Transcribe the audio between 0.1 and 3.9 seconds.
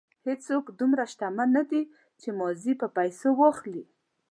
هېڅوک دومره شتمن نه دی چې ماضي په پیسو واخلي.